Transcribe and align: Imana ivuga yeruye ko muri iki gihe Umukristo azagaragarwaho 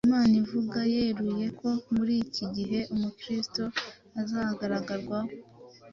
Imana 0.07 0.33
ivuga 0.43 0.79
yeruye 0.93 1.47
ko 1.59 1.69
muri 1.95 2.13
iki 2.25 2.45
gihe 2.55 2.79
Umukristo 2.93 3.63
azagaragarwaho 4.21 5.33